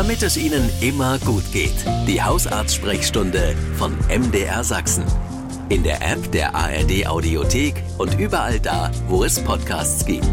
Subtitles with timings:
[0.00, 1.74] damit es Ihnen immer gut geht.
[2.08, 5.04] Die Hausarzt-Sprechstunde von MDR Sachsen.
[5.68, 10.26] In der App der ARD Audiothek und überall da, wo es Podcasts gibt.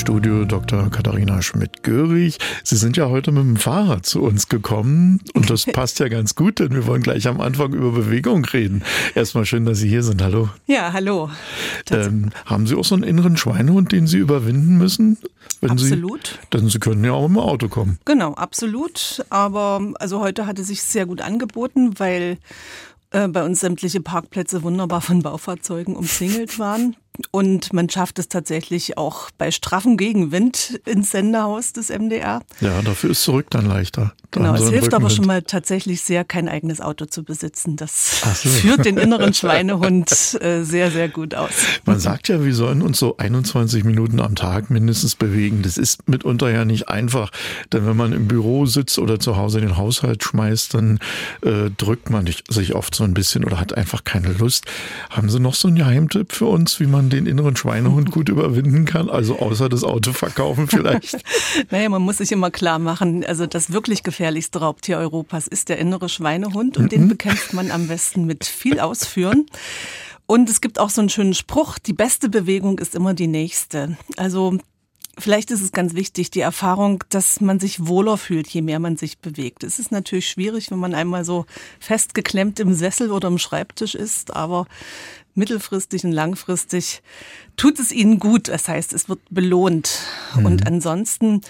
[0.00, 0.88] Studio Dr.
[0.88, 2.38] Katharina Schmidt-Görig.
[2.64, 6.34] Sie sind ja heute mit dem Fahrrad zu uns gekommen und das passt ja ganz
[6.34, 8.82] gut, denn wir wollen gleich am Anfang über Bewegung reden.
[9.14, 10.22] Erstmal schön, dass Sie hier sind.
[10.22, 10.48] Hallo.
[10.66, 11.28] Ja, hallo.
[11.90, 15.18] Ähm, haben Sie auch so einen inneren Schweinehund, den Sie überwinden müssen?
[15.68, 16.38] absolut.
[16.40, 17.98] Sie, denn Sie können ja auch im Auto kommen.
[18.06, 19.22] Genau, absolut.
[19.28, 22.38] Aber also heute hatte sich sehr gut angeboten, weil
[23.10, 26.96] äh, bei uns sämtliche Parkplätze wunderbar von Baufahrzeugen umzingelt waren.
[27.32, 32.40] Und man schafft es tatsächlich auch bei straffem Gegenwind ins Senderhaus des MDR.
[32.60, 34.14] Ja, dafür ist zurück dann leichter.
[34.30, 34.94] Da genau, es hilft Rückenwind.
[34.94, 37.76] aber schon mal tatsächlich sehr, kein eigenes Auto zu besitzen.
[37.76, 38.48] Das so.
[38.48, 40.10] führt den inneren Schweinehund
[40.40, 41.50] äh, sehr, sehr gut aus.
[41.84, 45.62] Man sagt ja, wir sollen uns so 21 Minuten am Tag mindestens bewegen.
[45.62, 47.30] Das ist mitunter ja nicht einfach,
[47.72, 51.00] denn wenn man im Büro sitzt oder zu Hause den Haushalt schmeißt, dann
[51.42, 54.64] äh, drückt man sich oft so ein bisschen oder hat einfach keine Lust.
[55.10, 58.84] Haben Sie noch so einen Geheimtipp für uns, wie man den inneren Schweinehund gut überwinden
[58.84, 59.08] kann?
[59.08, 61.18] Also außer das Auto verkaufen vielleicht?
[61.70, 65.78] naja, man muss sich immer klar machen, also das wirklich gefährlichste Raubtier Europas ist der
[65.78, 66.88] innere Schweinehund und mhm.
[66.88, 69.46] den bekämpft man am besten mit viel Ausführen.
[70.26, 73.96] Und es gibt auch so einen schönen Spruch, die beste Bewegung ist immer die nächste.
[74.16, 74.58] Also
[75.20, 78.96] Vielleicht ist es ganz wichtig, die Erfahrung, dass man sich wohler fühlt, je mehr man
[78.96, 79.64] sich bewegt.
[79.64, 81.46] Es ist natürlich schwierig, wenn man einmal so
[81.78, 84.66] festgeklemmt im Sessel oder im Schreibtisch ist, aber
[85.34, 87.02] mittelfristig und langfristig
[87.56, 88.48] tut es ihnen gut.
[88.48, 89.98] Das heißt, es wird belohnt.
[90.36, 90.46] Mhm.
[90.46, 91.40] Und ansonsten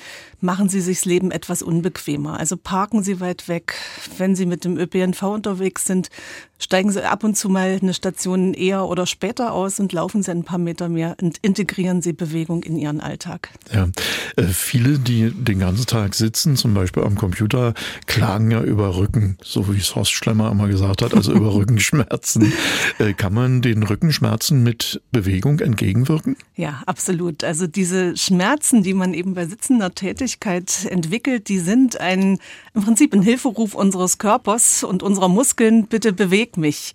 [0.40, 2.38] machen sie sich das Leben etwas unbequemer.
[2.38, 3.74] Also parken sie weit weg.
[4.18, 6.10] Wenn sie mit dem ÖPNV unterwegs sind,
[6.58, 10.30] steigen sie ab und zu mal eine Station eher oder später aus und laufen sie
[10.30, 13.48] ein paar Meter mehr und integrieren sie Bewegung in ihren Alltag.
[13.72, 13.88] Ja,
[14.36, 17.72] äh, viele, die den ganzen Tag sitzen, zum Beispiel am Computer,
[18.06, 22.52] klagen ja über Rücken, so wie es Horst Schlemmer immer gesagt hat, also über Rückenschmerzen.
[22.98, 26.36] Äh, kann man den Rückenschmerzen mit Bewegung entgegenwirken?
[26.56, 27.42] Ja, absolut.
[27.42, 30.29] Also diese Schmerzen, die man eben bei sitzender Tätigkeit
[30.84, 32.38] entwickelt, die sind ein,
[32.74, 35.86] im Prinzip ein Hilferuf unseres Körpers und unserer Muskeln.
[35.86, 36.92] Bitte beweg mich.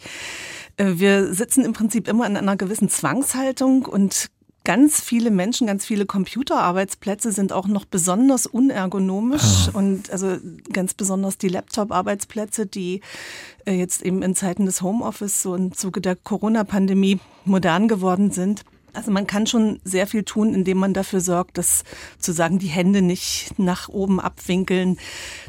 [0.78, 4.30] Äh, wir sitzen im Prinzip immer in einer gewissen Zwangshaltung und
[4.66, 9.78] ganz viele Menschen, ganz viele Computerarbeitsplätze sind auch noch besonders unergonomisch ah.
[9.78, 10.38] und also
[10.74, 13.02] ganz besonders die Laptop-Arbeitsplätze, die
[13.66, 18.64] äh, jetzt eben in Zeiten des Homeoffice so im Zuge der Corona-Pandemie modern geworden sind.
[18.96, 21.84] Also man kann schon sehr viel tun, indem man dafür sorgt, dass
[22.20, 24.98] zu sagen die Hände nicht nach oben abwinkeln,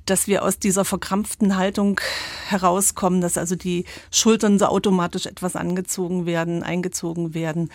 [0.04, 2.00] dass wir aus dieser verkrampften Haltung
[2.48, 7.70] herauskommen, dass also die Schultern so automatisch etwas angezogen werden, eingezogen werden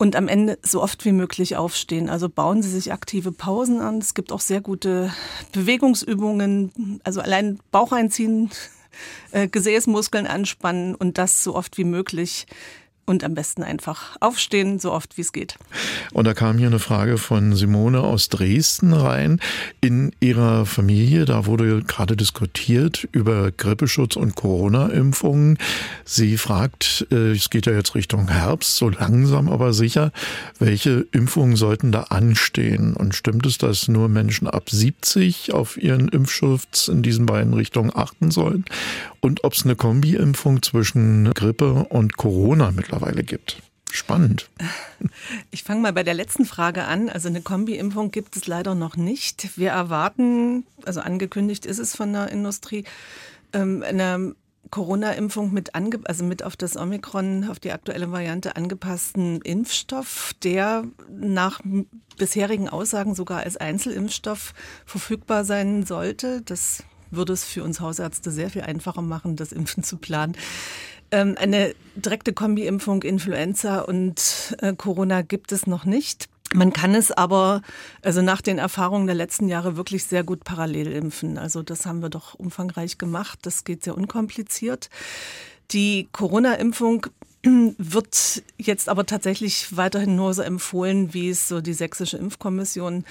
[0.00, 2.08] und am Ende so oft wie möglich aufstehen.
[2.08, 3.98] Also bauen Sie sich aktive Pausen an.
[3.98, 5.12] Es gibt auch sehr gute
[5.52, 8.50] Bewegungsübungen, also allein Bauch einziehen,
[9.30, 12.46] äh, Gesäßmuskeln anspannen und das so oft wie möglich
[13.06, 15.56] und am besten einfach aufstehen, so oft wie es geht.
[16.12, 19.40] Und da kam hier eine Frage von Simone aus Dresden rein.
[19.80, 25.58] In ihrer Familie, da wurde gerade diskutiert über Grippeschutz und Corona-Impfungen.
[26.04, 30.12] Sie fragt, äh, es geht ja jetzt Richtung Herbst, so langsam aber sicher,
[30.58, 32.94] welche Impfungen sollten da anstehen?
[32.94, 37.90] Und stimmt es, dass nur Menschen ab 70 auf ihren Impfschutz in diesen beiden Richtungen
[37.94, 38.64] achten sollen?
[39.20, 43.62] Und ob es eine Kombi-Impfung zwischen Grippe und Corona mittlerweile gibt.
[43.90, 44.48] Spannend.
[45.50, 47.08] Ich fange mal bei der letzten Frage an.
[47.08, 49.56] Also eine Kombi-Impfung gibt es leider noch nicht.
[49.56, 52.84] Wir erwarten, also angekündigt ist es von der Industrie,
[53.54, 54.34] ähm, eine
[54.70, 60.84] Corona-Impfung mit, ange also mit auf das Omikron, auf die aktuelle Variante angepassten Impfstoff, der
[61.10, 61.60] nach
[62.18, 64.52] bisherigen Aussagen sogar als Einzelimpfstoff
[64.84, 66.42] verfügbar sein sollte.
[66.42, 70.36] Das würde es für uns Hausärzte sehr viel einfacher machen, das Impfen zu planen.
[71.10, 76.28] Ähm, eine direkte Kombi-Impfung Influenza und äh, Corona gibt es noch nicht.
[76.52, 77.62] Man kann es aber,
[78.02, 81.38] also nach den Erfahrungen der letzten Jahre, wirklich sehr gut parallel impfen.
[81.38, 83.40] Also das haben wir doch umfangreich gemacht.
[83.42, 84.90] Das geht sehr unkompliziert.
[85.70, 87.06] Die Corona-Impfung
[87.42, 93.04] wird jetzt aber tatsächlich weiterhin nur so empfohlen, wie es so die sächsische Impfkommission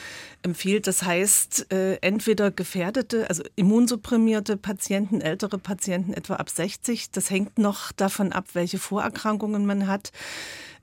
[0.44, 0.86] empfiehlt.
[0.86, 7.10] Das heißt, äh, entweder gefährdete, also immunsupprimierte Patienten, ältere Patienten etwa ab 60.
[7.12, 10.12] Das hängt noch davon ab, welche Vorerkrankungen man hat.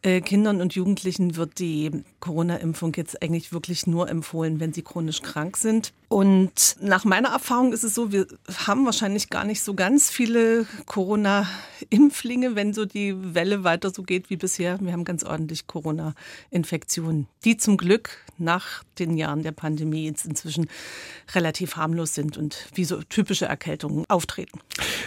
[0.07, 5.21] Äh, Kindern und Jugendlichen wird die Corona-Impfung jetzt eigentlich wirklich nur empfohlen, wenn sie chronisch
[5.21, 5.93] krank sind.
[6.09, 8.29] Und nach meiner Erfahrung ist es so, wir
[8.67, 14.31] haben wahrscheinlich gar nicht so ganz viele Corona-Impflinge, wenn so die Welle weiter so geht
[14.31, 14.79] wie bisher.
[14.81, 20.69] Wir haben ganz ordentlich Corona-Infektionen, die zum Glück nach den Jahren der Pandemie jetzt inzwischen
[21.35, 24.61] relativ harmlos sind und wie so typische Erkältungen auftreten.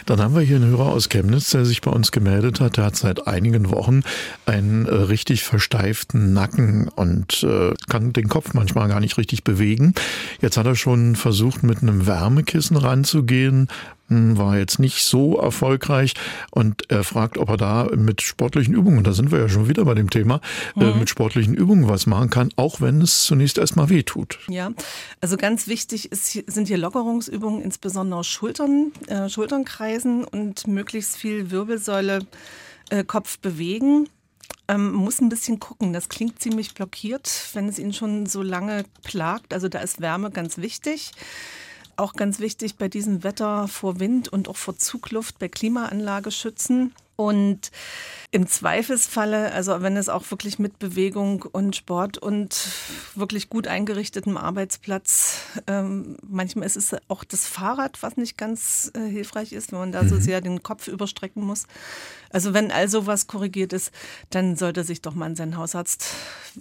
[0.06, 2.76] Dann haben wir hier einen Hörer aus Chemnitz, der sich bei uns gemeldet hat.
[2.76, 4.02] Der hat seit einigen Wochen
[4.46, 9.94] einen äh, richtig versteiften Nacken und äh, kann den Kopf manchmal gar nicht richtig bewegen.
[10.42, 13.70] Jetzt hat er schon versucht, mit einem Wärmekissen ranzugehen,
[14.10, 16.14] hm, war jetzt nicht so erfolgreich
[16.50, 19.86] und er fragt, ob er da mit sportlichen Übungen, da sind wir ja schon wieder
[19.86, 20.42] bei dem Thema,
[20.76, 21.00] äh, mhm.
[21.00, 24.40] mit sportlichen Übungen was machen kann, auch wenn es zunächst erstmal weh tut.
[24.50, 24.72] Ja,
[25.22, 31.52] also ganz wichtig ist, sind hier Lockerungsübungen, insbesondere Schultern, äh, Schultern kreisen und möglichst viel
[31.52, 32.26] Wirbelsäule,
[32.90, 34.10] äh, Kopf bewegen.
[34.70, 35.92] Ähm, muss ein bisschen gucken.
[35.92, 39.54] Das klingt ziemlich blockiert, wenn es ihn schon so lange plagt.
[39.54, 41.12] Also da ist Wärme ganz wichtig
[42.00, 46.94] auch ganz wichtig bei diesem Wetter vor Wind und auch vor Zugluft bei Klimaanlage schützen.
[47.20, 47.72] Und
[48.32, 52.70] im Zweifelsfalle, also wenn es auch wirklich mit Bewegung und Sport und
[53.14, 59.06] wirklich gut eingerichtetem Arbeitsplatz, ähm, manchmal ist es auch das Fahrrad, was nicht ganz äh,
[59.10, 60.10] hilfreich ist, wenn man da mhm.
[60.10, 61.66] so sehr den Kopf überstrecken muss.
[62.30, 63.92] Also wenn also was korrigiert ist,
[64.30, 66.06] dann sollte sich doch mal an seinen Hausarzt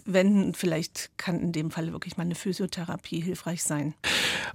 [0.07, 0.55] wenden.
[0.55, 3.95] Vielleicht kann in dem Fall wirklich mal eine Physiotherapie hilfreich sein.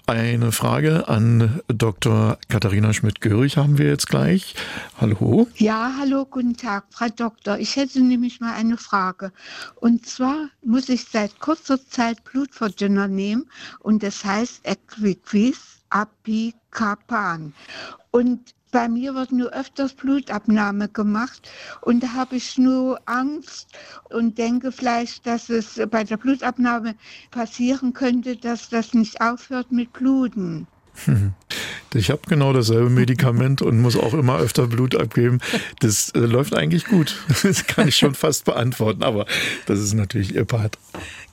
[0.07, 2.39] Eine Frage an Dr.
[2.49, 4.55] Katharina Schmidt-Görig haben wir jetzt gleich.
[4.99, 5.47] Hallo.
[5.55, 7.57] Ja, hallo, guten Tag, Frau Doktor.
[7.57, 9.31] Ich hätte nämlich mal eine Frage.
[9.75, 13.49] Und zwar muss ich seit kurzer Zeit Blutverdünner nehmen
[13.79, 17.53] und das heißt Equiquis Apicapan.
[18.11, 21.49] Und bei mir wird nur öfters Blutabnahme gemacht
[21.81, 23.67] und da habe ich nur Angst
[24.09, 26.95] und denke vielleicht, dass es bei der Blutabnahme
[27.29, 30.67] passieren könnte, dass das nicht aufhört mit Bluten.
[31.95, 35.39] Ich habe genau dasselbe Medikament und muss auch immer öfter Blut abgeben.
[35.79, 37.17] Das äh, läuft eigentlich gut.
[37.43, 39.25] Das kann ich schon fast beantworten, aber
[39.65, 40.77] das ist natürlich Ihr Part.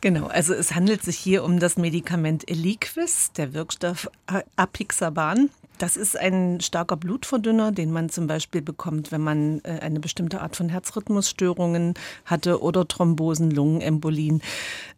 [0.00, 4.10] Genau, also es handelt sich hier um das Medikament Eliquis, der Wirkstoff
[4.56, 5.50] Apixaban.
[5.80, 10.42] Das ist ein starker Blutverdünner, den man zum Beispiel bekommt, wenn man äh, eine bestimmte
[10.42, 11.94] Art von Herzrhythmusstörungen
[12.26, 14.42] hatte oder Thrombosen, Lungenembolien.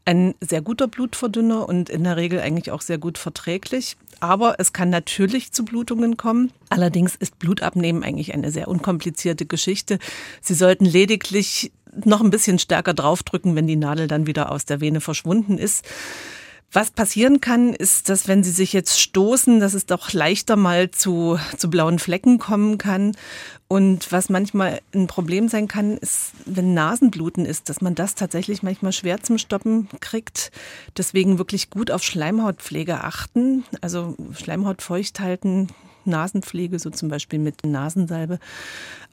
[0.04, 3.96] Ein sehr guter Blutverdünner und in der Regel eigentlich auch sehr gut verträglich.
[4.18, 6.50] Aber es kann natürlich zu Blutungen kommen.
[6.68, 10.00] Allerdings ist Blutabnehmen eigentlich eine sehr unkomplizierte Geschichte.
[10.40, 11.70] Sie sollten lediglich
[12.04, 15.84] noch ein bisschen stärker draufdrücken, wenn die Nadel dann wieder aus der Vene verschwunden ist.
[16.74, 20.90] Was passieren kann, ist, dass wenn Sie sich jetzt stoßen, dass es doch leichter mal
[20.90, 23.14] zu, zu blauen Flecken kommen kann.
[23.68, 28.62] Und was manchmal ein Problem sein kann, ist, wenn Nasenbluten ist, dass man das tatsächlich
[28.62, 30.50] manchmal schwer zum Stoppen kriegt.
[30.96, 33.64] Deswegen wirklich gut auf Schleimhautpflege achten.
[33.82, 35.68] Also Schleimhaut feucht halten,
[36.06, 38.38] Nasenpflege, so zum Beispiel mit Nasensalbe.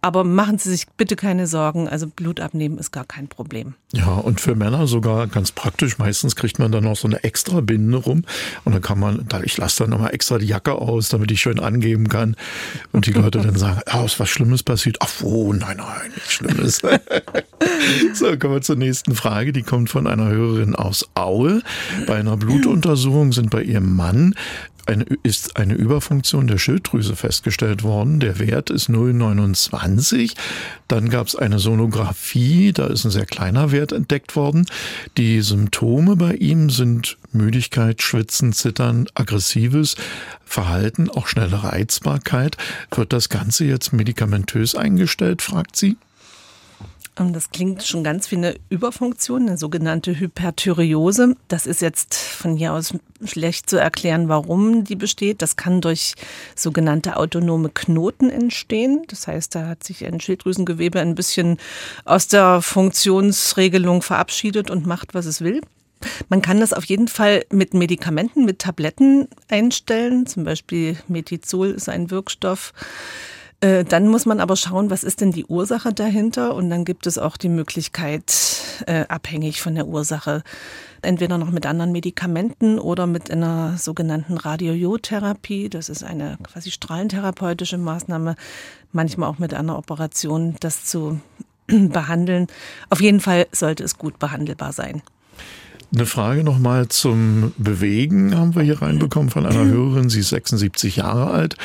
[0.01, 3.73] Aber machen Sie sich bitte keine Sorgen, also Blut abnehmen ist gar kein Problem.
[3.91, 5.97] Ja, und für Männer sogar ganz praktisch.
[5.97, 8.23] Meistens kriegt man dann noch so eine extra Binde rum
[8.63, 11.59] und dann kann man, ich lasse dann nochmal extra die Jacke aus, damit ich schön
[11.59, 12.37] angeben kann.
[12.93, 14.97] Und die Leute dann sagen, ja, ist was Schlimmes passiert?
[15.01, 16.77] Ach, oh, nein, nein, nichts Schlimmes.
[18.13, 19.51] so, kommen wir zur nächsten Frage.
[19.51, 21.61] Die kommt von einer Hörerin aus Aue.
[22.07, 24.33] Bei einer Blutuntersuchung sind bei ihrem Mann
[24.89, 28.19] eine, ist eine Überfunktion der Schilddrüse festgestellt worden.
[28.19, 30.35] Der Wert ist 0,29.
[30.87, 34.65] Dann gab es eine Sonographie, da ist ein sehr kleiner Wert entdeckt worden.
[35.17, 39.95] Die Symptome bei ihm sind Müdigkeit, Schwitzen, Zittern, aggressives
[40.43, 42.57] Verhalten, auch schnelle Reizbarkeit.
[42.93, 45.95] Wird das Ganze jetzt medikamentös eingestellt, fragt sie?
[47.27, 51.35] Das klingt schon ganz wie eine Überfunktion, eine sogenannte Hyperthyreose.
[51.49, 52.93] Das ist jetzt von hier aus
[53.25, 55.41] schlecht zu erklären, warum die besteht.
[55.41, 56.15] Das kann durch
[56.55, 59.03] sogenannte autonome Knoten entstehen.
[59.09, 61.57] Das heißt, da hat sich ein Schilddrüsengewebe ein bisschen
[62.05, 65.61] aus der Funktionsregelung verabschiedet und macht, was es will.
[66.29, 70.25] Man kann das auf jeden Fall mit Medikamenten, mit Tabletten einstellen.
[70.25, 72.73] Zum Beispiel Metizol ist ein Wirkstoff
[73.61, 76.55] äh, dann muss man aber schauen, was ist denn die Ursache dahinter?
[76.55, 78.33] Und dann gibt es auch die Möglichkeit,
[78.85, 80.43] äh, abhängig von der Ursache,
[81.01, 85.69] entweder noch mit anderen Medikamenten oder mit einer sogenannten Radiojodtherapie.
[85.69, 88.35] Das ist eine quasi strahlentherapeutische Maßnahme,
[88.93, 91.19] manchmal auch mit einer Operation, das zu
[91.67, 92.47] behandeln.
[92.89, 95.01] Auf jeden Fall sollte es gut behandelbar sein.
[95.91, 100.09] Eine Frage nochmal zum Bewegen haben wir hier reinbekommen von einer Hörerin.
[100.09, 101.55] Sie ist 76 Jahre alt.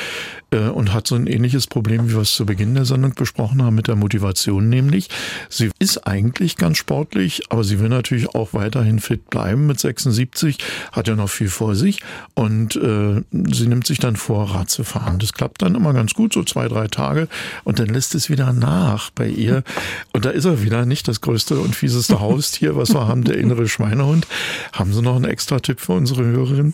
[0.51, 3.63] Äh, und hat so ein ähnliches Problem, wie wir es zu Beginn der Sendung besprochen
[3.63, 5.09] haben, mit der Motivation nämlich.
[5.49, 10.57] Sie ist eigentlich ganz sportlich, aber sie will natürlich auch weiterhin fit bleiben mit 76,
[10.91, 12.01] hat ja noch viel vor sich
[12.33, 15.19] und äh, sie nimmt sich dann vor, Rad zu fahren.
[15.19, 17.27] Das klappt dann immer ganz gut, so zwei, drei Tage
[17.63, 19.63] und dann lässt es wieder nach bei ihr
[20.13, 23.37] und da ist er wieder nicht das größte und fieseste Haustier, was wir haben, der
[23.37, 24.27] innere Schweinehund.
[24.73, 26.73] Haben Sie noch einen extra Tipp für unsere Hörerin?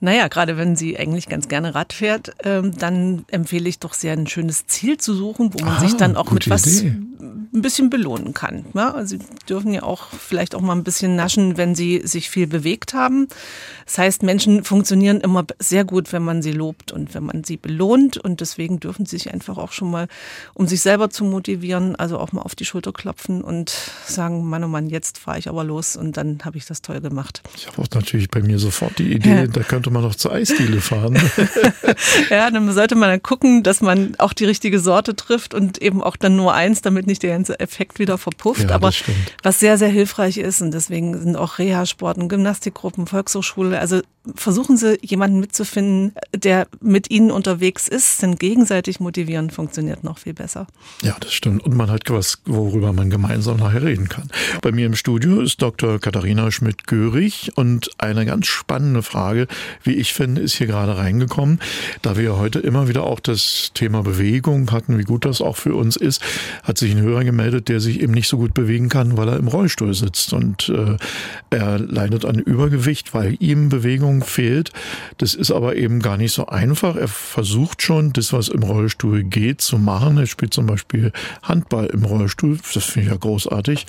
[0.00, 4.12] Naja, gerade wenn sie eigentlich ganz gerne Rad fährt, ähm, dann empfehle ich doch sehr
[4.12, 6.96] ein schönes Ziel zu suchen, wo man ah, sich dann auch mit was Idee.
[7.18, 8.64] ein bisschen belohnen kann.
[8.74, 12.30] Ja, also sie dürfen ja auch vielleicht auch mal ein bisschen naschen, wenn sie sich
[12.30, 13.28] viel bewegt haben.
[13.86, 17.56] Das heißt, Menschen funktionieren immer sehr gut, wenn man sie lobt und wenn man sie
[17.56, 18.18] belohnt.
[18.18, 20.06] Und deswegen dürfen sie sich einfach auch schon mal,
[20.54, 23.74] um sich selber zu motivieren, also auch mal auf die Schulter klopfen und
[24.06, 27.00] sagen, Mann, oh Mann, jetzt fahre ich aber los und dann habe ich das toll
[27.00, 27.42] gemacht.
[27.56, 29.46] Ich habe auch natürlich bei mir sofort die Idee, ja.
[29.46, 31.18] da könnte könnte man doch zur Eisdiele fahren.
[32.30, 36.02] ja, dann sollte man dann gucken, dass man auch die richtige Sorte trifft und eben
[36.02, 38.68] auch dann nur eins, damit nicht der ganze Effekt wieder verpufft.
[38.68, 38.92] Ja, Aber
[39.42, 44.02] was sehr, sehr hilfreich ist und deswegen sind auch Reha-Sport und Gymnastikgruppen, Volkshochschule, also
[44.34, 50.34] versuchen Sie jemanden mitzufinden, der mit Ihnen unterwegs ist, denn gegenseitig motivieren funktioniert noch viel
[50.34, 50.66] besser.
[51.02, 51.64] Ja, das stimmt.
[51.64, 54.28] Und man hat was, worüber man gemeinsam nachher reden kann.
[54.62, 55.98] Bei mir im Studio ist Dr.
[55.98, 59.46] Katharina Schmidt-Görig und eine ganz spannende Frage,
[59.82, 61.60] wie ich finde, ist hier gerade reingekommen.
[62.02, 65.74] Da wir heute immer wieder auch das Thema Bewegung hatten, wie gut das auch für
[65.74, 66.22] uns ist,
[66.62, 69.36] hat sich ein Hörer gemeldet, der sich eben nicht so gut bewegen kann, weil er
[69.36, 70.32] im Rollstuhl sitzt.
[70.32, 70.96] Und äh,
[71.50, 74.72] er leidet an Übergewicht, weil ihm Bewegung fehlt.
[75.18, 76.96] Das ist aber eben gar nicht so einfach.
[76.96, 80.18] Er versucht schon, das, was im Rollstuhl geht, zu machen.
[80.18, 82.58] Er spielt zum Beispiel Handball im Rollstuhl.
[82.74, 83.86] Das finde ich ja großartig.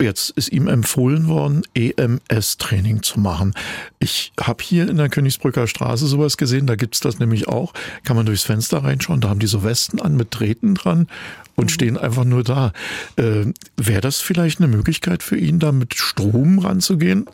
[0.00, 3.54] Jetzt ist ihm empfohlen worden, EMS-Training zu machen.
[3.98, 7.74] Ich habe hier in der Königsbrücker Straße sowas gesehen, da gibt's das nämlich auch.
[8.04, 11.06] Kann man durchs Fenster reinschauen, da haben die so Westen an mit Drähten dran
[11.54, 11.68] und mhm.
[11.68, 12.72] stehen einfach nur da.
[13.16, 17.26] Äh, Wäre das vielleicht eine Möglichkeit für ihn, da mit Strom ranzugehen?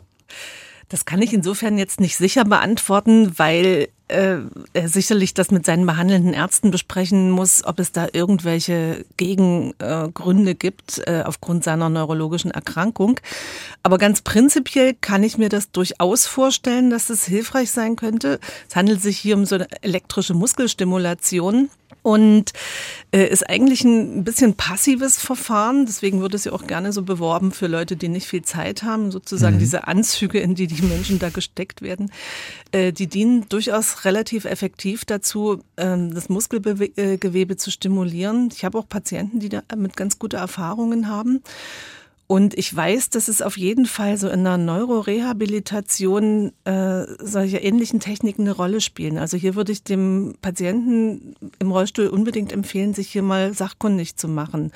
[0.89, 4.37] Das kann ich insofern jetzt nicht sicher beantworten, weil äh,
[4.71, 10.55] er sicherlich das mit seinen behandelnden Ärzten besprechen muss, ob es da irgendwelche Gegengründe äh,
[10.55, 13.19] gibt äh, aufgrund seiner neurologischen Erkrankung.
[13.83, 18.39] Aber ganz prinzipiell kann ich mir das durchaus vorstellen, dass es hilfreich sein könnte.
[18.69, 21.69] Es handelt sich hier um so eine elektrische Muskelstimulation
[22.07, 22.53] und
[23.11, 25.85] äh, ist eigentlich ein bisschen passives Verfahren.
[25.85, 29.11] Deswegen wird es ja auch gerne so beworben für Leute, die nicht viel Zeit haben,
[29.11, 29.59] sozusagen mhm.
[29.59, 32.09] diese Anzüge, in die die Menschen da gesteckt werden.
[32.71, 38.51] Äh, die dienen durchaus relativ effektiv dazu, äh, das Muskelgewebe zu stimulieren.
[38.55, 41.43] Ich habe auch Patienten, die damit ganz gute Erfahrungen haben.
[42.27, 48.01] Und ich weiß, dass es auf jeden Fall so in der Neurorehabilitation äh, solche ähnlichen
[48.01, 49.17] Techniken eine Rolle spielen.
[49.17, 54.27] Also hier würde ich dem Patienten im Rollstuhl unbedingt empfehlen, sich hier mal sachkundig zu
[54.27, 54.73] machen.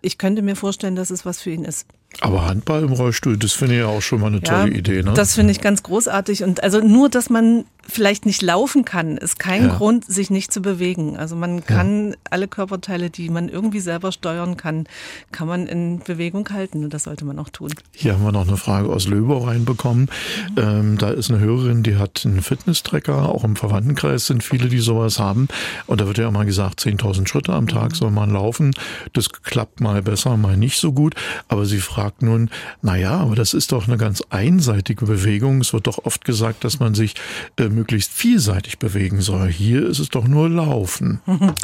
[0.00, 1.86] Ich könnte mir vorstellen, dass es was für ihn ist.
[2.22, 5.02] Aber Handball im Rollstuhl, das finde ich ja auch schon mal eine tolle ja, Idee.
[5.02, 5.12] Ne?
[5.14, 6.44] Das finde ich ganz großartig.
[6.44, 9.76] Und also nur, dass man vielleicht nicht laufen kann, ist kein ja.
[9.76, 11.16] Grund, sich nicht zu bewegen.
[11.16, 12.16] Also man kann ja.
[12.30, 14.86] alle Körperteile, die man irgendwie selber steuern kann,
[15.32, 16.84] kann man in Bewegung halten.
[16.84, 17.70] Und das sollte man auch tun.
[17.92, 20.08] Hier haben wir noch eine Frage aus Löbau reinbekommen.
[20.50, 20.58] Mhm.
[20.58, 23.28] Ähm, da ist eine Hörerin, die hat einen Fitness-Tracker.
[23.28, 25.48] Auch im Verwandtenkreis sind viele, die sowas haben.
[25.86, 27.94] Und da wird ja immer gesagt, 10.000 Schritte am Tag mhm.
[27.94, 28.72] soll man laufen.
[29.12, 31.14] Das klappt mal besser, mal nicht so gut.
[31.48, 32.50] Aber sie fragt, fragt nun,
[32.82, 35.62] naja, aber das ist doch eine ganz einseitige Bewegung.
[35.62, 37.14] Es wird doch oft gesagt, dass man sich
[37.58, 39.48] äh, möglichst vielseitig bewegen soll.
[39.48, 41.20] Hier ist es doch nur Laufen.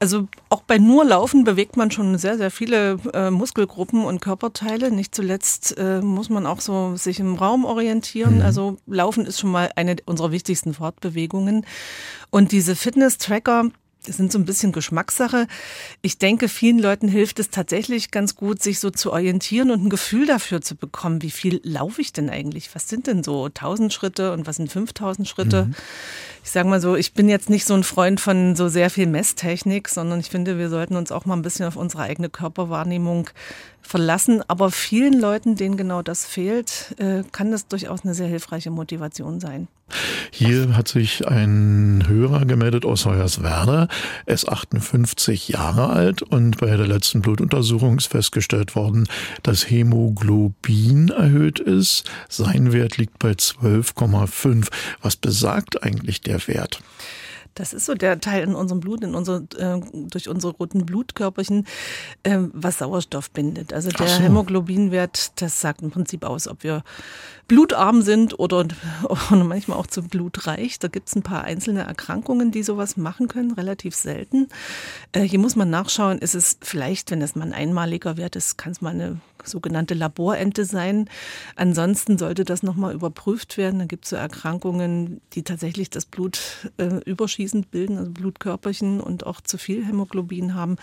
[0.00, 4.90] Also auch bei nur Laufen bewegt man schon sehr, sehr viele äh, Muskelgruppen und Körperteile.
[4.90, 8.36] Nicht zuletzt äh, muss man auch so sich im Raum orientieren.
[8.36, 8.42] Mhm.
[8.42, 11.64] Also Laufen ist schon mal eine unserer wichtigsten Fortbewegungen.
[12.30, 13.70] Und diese Fitness-Tracker,
[14.06, 15.46] das sind so ein bisschen Geschmackssache.
[16.02, 19.90] Ich denke, vielen Leuten hilft es tatsächlich ganz gut, sich so zu orientieren und ein
[19.90, 22.74] Gefühl dafür zu bekommen, wie viel laufe ich denn eigentlich?
[22.74, 25.66] Was sind denn so 1000 Schritte und was sind 5000 Schritte?
[25.66, 25.74] Mhm.
[26.44, 29.06] Ich sage mal so, ich bin jetzt nicht so ein Freund von so sehr viel
[29.06, 33.30] Messtechnik, sondern ich finde, wir sollten uns auch mal ein bisschen auf unsere eigene Körperwahrnehmung
[33.80, 34.42] verlassen.
[34.46, 39.40] Aber vielen Leuten, denen genau das fehlt, äh, kann das durchaus eine sehr hilfreiche Motivation
[39.40, 39.68] sein.
[40.30, 43.88] Hier hat sich ein Hörer gemeldet aus Hoyerswerda.
[44.24, 49.06] Er ist 58 Jahre alt und bei der letzten Blutuntersuchung ist festgestellt worden,
[49.42, 52.10] dass Hämoglobin erhöht ist.
[52.28, 54.68] Sein Wert liegt bei 12,5.
[55.02, 56.80] Was besagt eigentlich der Wert?
[57.54, 61.66] Das ist so der Teil in unserem Blut, in unser, äh, durch unsere roten Blutkörperchen,
[62.22, 63.72] äh, was Sauerstoff bindet.
[63.72, 64.22] Also der so.
[64.22, 66.82] Hämoglobinwert, das sagt im Prinzip aus, ob wir
[67.46, 68.66] blutarm sind oder,
[69.30, 70.78] oder manchmal auch zu blutreich.
[70.78, 74.48] Da gibt es ein paar einzelne Erkrankungen, die sowas machen können, relativ selten.
[75.12, 78.58] Äh, hier muss man nachschauen, ist es vielleicht, wenn es mal ein einmaliger Wert ist,
[78.58, 81.08] kann es mal eine sogenannte Laborente sein.
[81.56, 83.78] Ansonsten sollte das nochmal überprüft werden.
[83.78, 86.40] Da gibt es so Erkrankungen, die tatsächlich das Blut
[86.78, 87.00] äh,
[87.44, 90.76] überschießend bilden, also Blutkörperchen und auch zu viel Hämoglobin haben.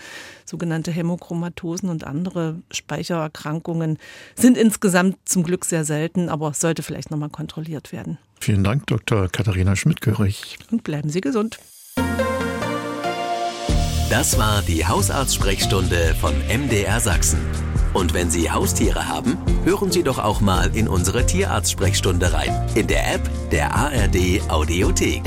[0.44, 3.98] Sogenannte Hämochromatosen und andere Speichererkrankungen
[4.36, 8.18] sind insgesamt zum Glück sehr selten, aber sollte vielleicht nochmal kontrolliert werden.
[8.40, 9.28] Vielen Dank, Dr.
[9.28, 10.58] Katharina Schmidt-Görig.
[10.70, 11.58] Und bleiben Sie gesund.
[14.10, 17.40] Das war die Hausarztsprechstunde von MDR Sachsen.
[17.94, 22.66] Und wenn Sie Haustiere haben, hören Sie doch auch mal in unsere Tierarzt-Sprechstunde rein.
[22.74, 25.22] In der App der ARD Audiothek.